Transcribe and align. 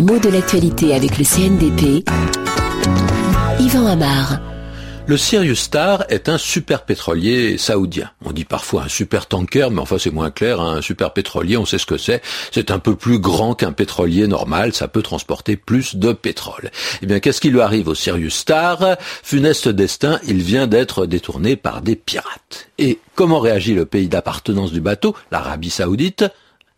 Les 0.00 0.06
mots 0.06 0.18
de 0.18 0.30
l'actualité 0.30 0.94
avec 0.94 1.18
le 1.18 1.24
CNDP. 1.24 2.08
Yvan 3.60 3.86
Amar. 3.86 4.40
Le 5.06 5.18
Sirius 5.18 5.60
Star 5.60 6.06
est 6.08 6.30
un 6.30 6.38
super 6.38 6.86
pétrolier 6.86 7.58
saoudien. 7.58 8.10
On 8.24 8.32
dit 8.32 8.46
parfois 8.46 8.84
un 8.84 8.88
super 8.88 9.26
tanker, 9.26 9.70
mais 9.70 9.80
enfin 9.80 9.98
c'est 9.98 10.10
moins 10.10 10.30
clair. 10.30 10.58
Hein. 10.58 10.76
Un 10.76 10.80
super 10.80 11.12
pétrolier, 11.12 11.58
on 11.58 11.66
sait 11.66 11.76
ce 11.76 11.84
que 11.84 11.98
c'est. 11.98 12.22
C'est 12.50 12.70
un 12.70 12.78
peu 12.78 12.96
plus 12.96 13.18
grand 13.18 13.54
qu'un 13.54 13.72
pétrolier 13.72 14.26
normal. 14.26 14.72
Ça 14.72 14.88
peut 14.88 15.02
transporter 15.02 15.56
plus 15.56 15.96
de 15.96 16.14
pétrole. 16.14 16.70
Eh 17.02 17.06
bien, 17.06 17.20
qu'est-ce 17.20 17.42
qui 17.42 17.50
lui 17.50 17.60
arrive 17.60 17.88
au 17.88 17.94
Sirius 17.94 18.36
Star? 18.36 18.96
Funeste 19.22 19.68
destin, 19.68 20.18
il 20.26 20.40
vient 20.40 20.66
d'être 20.66 21.04
détourné 21.04 21.56
par 21.56 21.82
des 21.82 21.96
pirates. 21.96 22.70
Et 22.78 23.00
comment 23.16 23.40
réagit 23.40 23.74
le 23.74 23.84
pays 23.84 24.08
d'appartenance 24.08 24.72
du 24.72 24.80
bateau, 24.80 25.14
l'Arabie 25.30 25.68
Saoudite? 25.68 26.24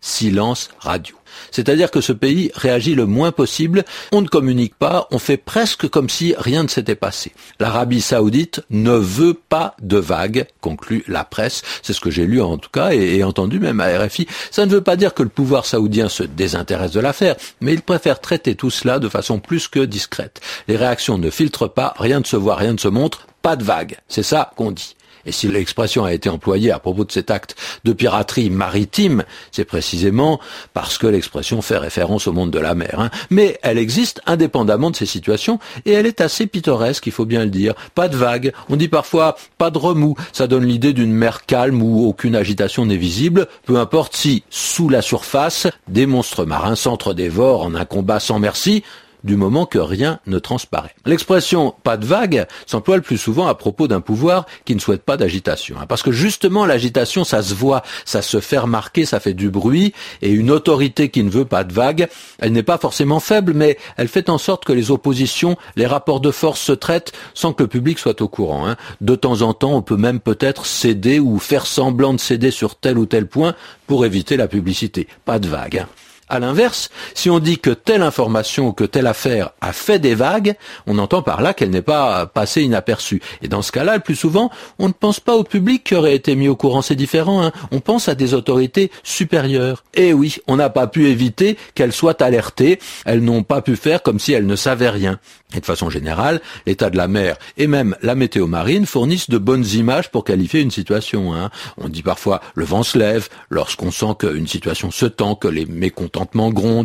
Silence 0.00 0.70
radio. 0.78 1.16
C'est-à-dire 1.50 1.90
que 1.90 2.00
ce 2.00 2.12
pays 2.12 2.50
réagit 2.54 2.94
le 2.94 3.06
moins 3.06 3.32
possible, 3.32 3.84
on 4.12 4.20
ne 4.20 4.28
communique 4.28 4.74
pas, 4.74 5.08
on 5.10 5.18
fait 5.18 5.36
presque 5.36 5.88
comme 5.88 6.08
si 6.08 6.34
rien 6.38 6.62
ne 6.62 6.68
s'était 6.68 6.94
passé. 6.94 7.32
L'Arabie 7.58 8.00
saoudite 8.00 8.62
ne 8.70 8.92
veut 8.92 9.34
pas 9.34 9.74
de 9.80 9.98
vagues, 9.98 10.46
conclut 10.60 11.04
la 11.08 11.24
presse, 11.24 11.62
c'est 11.82 11.92
ce 11.92 12.00
que 12.00 12.10
j'ai 12.10 12.26
lu 12.26 12.40
en 12.40 12.58
tout 12.58 12.70
cas 12.70 12.92
et, 12.92 13.22
entendu 13.24 13.60
même 13.60 13.80
à 13.80 13.98
RFI. 13.98 14.26
Ça 14.50 14.66
ne 14.66 14.70
veut 14.70 14.80
pas 14.80 14.96
dire 14.96 15.14
que 15.14 15.22
le 15.22 15.28
pouvoir 15.28 15.66
saoudien 15.66 16.08
se 16.08 16.22
désintéresse 16.22 16.92
de 16.92 17.00
l'affaire, 17.00 17.36
mais 17.60 17.72
il 17.72 17.82
préfère 17.82 18.20
traiter 18.20 18.54
tout 18.54 18.70
cela 18.70 18.98
de 18.98 19.08
façon 19.08 19.38
plus 19.38 19.68
que 19.68 19.80
discrète. 19.80 20.40
Les 20.68 20.76
réactions 20.76 21.18
ne 21.18 21.30
filtrent 21.30 21.72
pas, 21.72 21.94
rien 21.98 22.20
ne 22.20 22.24
se 22.24 22.36
voit, 22.36 22.56
rien 22.56 22.72
ne 22.72 22.78
se 22.78 22.88
montre, 22.88 23.26
pas 23.42 23.56
de 23.56 23.64
vagues. 23.64 23.98
C'est 24.08 24.22
ça 24.22 24.52
qu'on 24.56 24.70
dit. 24.70 24.96
Et 25.26 25.32
si 25.32 25.48
l'expression 25.48 26.04
a 26.04 26.12
été 26.12 26.28
employée 26.28 26.70
à 26.70 26.78
propos 26.78 27.04
de 27.04 27.12
cet 27.12 27.30
acte 27.30 27.56
de 27.84 27.92
piraterie 27.92 28.50
maritime, 28.50 29.24
c'est 29.52 29.64
précisément 29.64 30.40
parce 30.74 30.98
que 30.98 31.06
l'expression 31.06 31.62
fait 31.62 31.78
référence 31.78 32.26
au 32.26 32.32
monde 32.32 32.50
de 32.50 32.58
la 32.58 32.74
mer. 32.74 32.96
Hein. 32.98 33.10
Mais 33.30 33.58
elle 33.62 33.78
existe 33.78 34.20
indépendamment 34.26 34.90
de 34.90 34.96
ces 34.96 35.06
situations 35.06 35.58
et 35.84 35.92
elle 35.92 36.06
est 36.06 36.20
assez 36.20 36.46
pittoresque, 36.46 37.06
il 37.06 37.12
faut 37.12 37.26
bien 37.26 37.44
le 37.44 37.50
dire. 37.50 37.74
Pas 37.94 38.08
de 38.08 38.16
vagues, 38.16 38.52
on 38.68 38.76
dit 38.76 38.88
parfois 38.88 39.36
pas 39.58 39.70
de 39.70 39.78
remous, 39.78 40.16
ça 40.32 40.46
donne 40.46 40.64
l'idée 40.64 40.92
d'une 40.92 41.12
mer 41.12 41.46
calme 41.46 41.82
où 41.82 42.06
aucune 42.06 42.36
agitation 42.36 42.86
n'est 42.86 42.96
visible, 42.96 43.46
peu 43.64 43.78
importe 43.78 44.16
si, 44.16 44.42
sous 44.50 44.88
la 44.88 45.02
surface, 45.02 45.66
des 45.88 46.06
monstres 46.06 46.44
marins 46.44 46.76
s'entre-dévorent 46.76 47.62
en 47.62 47.74
un 47.74 47.84
combat 47.84 48.20
sans 48.20 48.38
merci, 48.38 48.82
du 49.24 49.36
moment 49.36 49.66
que 49.66 49.78
rien 49.78 50.20
ne 50.26 50.38
transparaît. 50.38 50.94
L'expression 51.06 51.74
pas 51.82 51.96
de 51.96 52.06
vague 52.06 52.46
s'emploie 52.66 52.96
le 52.96 53.02
plus 53.02 53.18
souvent 53.18 53.46
à 53.46 53.54
propos 53.54 53.88
d'un 53.88 54.00
pouvoir 54.00 54.46
qui 54.64 54.74
ne 54.74 54.80
souhaite 54.80 55.02
pas 55.02 55.16
d'agitation. 55.16 55.76
Hein, 55.80 55.86
parce 55.88 56.02
que 56.02 56.12
justement 56.12 56.66
l'agitation, 56.66 57.24
ça 57.24 57.42
se 57.42 57.54
voit, 57.54 57.82
ça 58.04 58.22
se 58.22 58.40
fait 58.40 58.58
remarquer, 58.58 59.04
ça 59.04 59.20
fait 59.20 59.34
du 59.34 59.50
bruit, 59.50 59.92
et 60.22 60.30
une 60.30 60.50
autorité 60.50 61.08
qui 61.08 61.22
ne 61.22 61.30
veut 61.30 61.44
pas 61.44 61.64
de 61.64 61.72
vague, 61.72 62.08
elle 62.38 62.52
n'est 62.52 62.62
pas 62.62 62.78
forcément 62.78 63.20
faible, 63.20 63.52
mais 63.54 63.78
elle 63.96 64.08
fait 64.08 64.30
en 64.30 64.38
sorte 64.38 64.64
que 64.64 64.72
les 64.72 64.90
oppositions, 64.90 65.56
les 65.76 65.86
rapports 65.86 66.20
de 66.20 66.30
force 66.30 66.60
se 66.60 66.72
traitent 66.72 67.12
sans 67.34 67.52
que 67.52 67.62
le 67.62 67.68
public 67.68 67.98
soit 67.98 68.20
au 68.20 68.28
courant. 68.28 68.68
Hein. 68.68 68.76
De 69.00 69.14
temps 69.14 69.42
en 69.42 69.54
temps, 69.54 69.74
on 69.74 69.82
peut 69.82 69.96
même 69.96 70.20
peut-être 70.20 70.66
céder 70.66 71.18
ou 71.18 71.38
faire 71.38 71.66
semblant 71.66 72.14
de 72.14 72.20
céder 72.20 72.50
sur 72.50 72.76
tel 72.76 72.98
ou 72.98 73.06
tel 73.06 73.26
point 73.26 73.54
pour 73.86 74.04
éviter 74.04 74.36
la 74.36 74.48
publicité. 74.48 75.08
Pas 75.24 75.38
de 75.38 75.48
vague. 75.48 75.78
Hein. 75.78 75.88
À 76.30 76.38
l'inverse, 76.38 76.90
si 77.14 77.28
on 77.28 77.40
dit 77.40 77.58
que 77.58 77.70
telle 77.70 78.02
information 78.02 78.68
ou 78.68 78.72
que 78.72 78.84
telle 78.84 79.08
affaire 79.08 79.50
a 79.60 79.72
fait 79.72 79.98
des 79.98 80.14
vagues, 80.14 80.54
on 80.86 80.96
entend 80.98 81.22
par 81.22 81.42
là 81.42 81.54
qu'elle 81.54 81.70
n'est 81.70 81.82
pas 81.82 82.26
passée 82.26 82.62
inaperçue. 82.62 83.20
Et 83.42 83.48
dans 83.48 83.62
ce 83.62 83.72
cas-là, 83.72 83.96
le 83.96 84.00
plus 84.00 84.14
souvent, 84.14 84.48
on 84.78 84.86
ne 84.86 84.92
pense 84.92 85.18
pas 85.18 85.34
au 85.34 85.42
public 85.42 85.82
qui 85.82 85.96
aurait 85.96 86.14
été 86.14 86.36
mis 86.36 86.46
au 86.46 86.54
courant, 86.54 86.82
c'est 86.82 86.94
différent. 86.94 87.42
Hein. 87.42 87.50
On 87.72 87.80
pense 87.80 88.08
à 88.08 88.14
des 88.14 88.32
autorités 88.32 88.92
supérieures. 89.02 89.82
Et 89.94 90.12
oui, 90.12 90.36
on 90.46 90.54
n'a 90.54 90.70
pas 90.70 90.86
pu 90.86 91.08
éviter 91.08 91.58
qu'elles 91.74 91.92
soient 91.92 92.22
alertées. 92.22 92.78
Elles 93.04 93.24
n'ont 93.24 93.42
pas 93.42 93.60
pu 93.60 93.74
faire 93.74 94.00
comme 94.00 94.20
si 94.20 94.32
elles 94.32 94.46
ne 94.46 94.56
savaient 94.56 94.88
rien. 94.88 95.18
Et 95.54 95.58
de 95.58 95.66
façon 95.66 95.90
générale, 95.90 96.40
l'état 96.64 96.90
de 96.90 96.96
la 96.96 97.08
mer 97.08 97.36
et 97.56 97.66
même 97.66 97.96
la 98.02 98.14
météo 98.14 98.46
marine 98.46 98.86
fournissent 98.86 99.30
de 99.30 99.38
bonnes 99.38 99.66
images 99.66 100.10
pour 100.10 100.22
qualifier 100.22 100.60
une 100.60 100.70
situation. 100.70 101.34
Hein. 101.34 101.50
On 101.76 101.88
dit 101.88 102.02
parfois 102.02 102.40
le 102.54 102.64
vent 102.64 102.84
se 102.84 102.96
lève 102.96 103.28
lorsqu'on 103.48 103.90
sent 103.90 104.14
qu'une 104.20 104.46
situation 104.46 104.92
se 104.92 105.06
tend, 105.06 105.34
que 105.34 105.48
les 105.48 105.66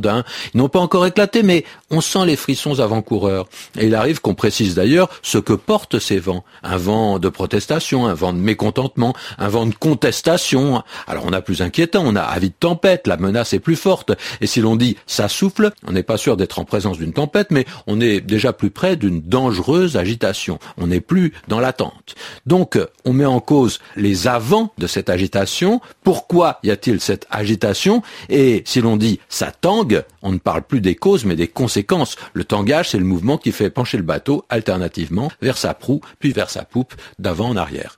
Hein. 0.08 0.24
Ils 0.54 0.58
n'ont 0.58 0.70
pas 0.70 0.80
encore 0.80 1.06
éclaté, 1.06 1.44
mais 1.44 1.66
on 1.90 2.02
sent 2.02 2.26
les 2.26 2.36
frissons 2.36 2.80
avant-coureurs. 2.80 3.48
Et 3.78 3.88
il 3.88 3.96
arrive 3.96 4.22
qu'on 4.22 4.36
précise 4.36 4.76
d'ailleurs 4.76 5.10
ce 5.22 5.38
que 5.38 5.54
portent 5.54 6.00
ces 6.00 6.20
vents. 6.20 6.44
Un 6.64 6.78
vent 6.78 7.20
de 7.20 7.30
protestation, 7.30 8.08
un 8.08 8.14
vent 8.14 8.34
de 8.34 8.40
mécontentement, 8.40 9.14
un 9.38 9.48
vent 9.50 9.66
de 9.66 9.76
contestation. 9.76 10.84
Alors 11.08 11.26
on 11.26 11.34
a 11.34 11.42
plus 11.42 11.62
inquiétant, 11.62 12.04
on 12.06 12.16
a 12.16 12.22
avis 12.22 12.50
de 12.50 12.56
tempête, 12.60 13.08
la 13.08 13.18
menace 13.18 13.54
est 13.54 13.60
plus 13.60 13.76
forte. 13.76 14.12
Et 14.42 14.48
si 14.48 14.62
l'on 14.62 14.76
dit 14.76 14.98
ça 15.06 15.28
souffle, 15.28 15.72
on 15.88 15.92
n'est 15.92 16.04
pas 16.04 16.18
sûr 16.18 16.38
d'être 16.38 16.60
en 16.60 16.66
présence 16.66 16.98
d'une 16.98 17.14
tempête, 17.14 17.52
mais 17.52 17.66
on 17.88 18.02
est 18.02 18.22
déjà 18.22 18.54
plus 18.54 18.70
près 18.70 18.96
d'une 18.96 19.22
dangereuse 19.22 19.98
agitation. 19.98 20.60
On 20.78 20.88
n'est 20.88 21.02
plus 21.02 21.34
dans 21.48 21.60
l'attente. 21.60 22.16
Donc, 22.46 22.80
on 23.06 23.14
met 23.14 23.26
en 23.26 23.40
cause 23.40 23.80
les 23.96 24.28
avants 24.28 24.72
de 24.78 24.88
cette 24.88 25.10
agitation. 25.10 25.82
Pourquoi 26.04 26.60
y 26.64 26.72
a-t-il 26.72 27.00
cette 27.00 27.28
agitation? 27.30 28.02
Et 28.30 28.64
si 28.66 28.82
l'on 28.82 28.98
dit 28.98 29.20
ça 29.30 29.52
tangue, 29.52 30.04
on 30.22 30.32
ne 30.32 30.38
parle 30.38 30.64
plus 30.64 30.82
des 30.82 30.96
causes 30.96 31.26
mais 31.26 31.36
des 31.36 31.48
conséquences. 31.48 32.16
Le 32.34 32.44
tangage, 32.44 32.90
c'est 32.92 33.00
le 33.00 33.06
mouvement 33.06 33.38
qui 33.38 33.52
fait 33.52 33.70
pencher 33.70 33.98
le 33.98 34.04
bateau 34.04 34.46
alternativement 34.50 35.32
vers 35.42 35.58
sa 35.58 35.74
proue 35.74 36.02
puis 36.20 36.32
vers 36.32 36.50
sa 36.50 36.64
poupe 36.64 36.94
d'avant 37.20 37.50
en 37.50 37.58
arrière. 37.58 37.98